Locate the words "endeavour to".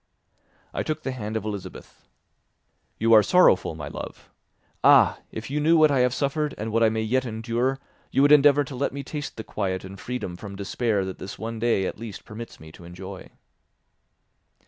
8.31-8.75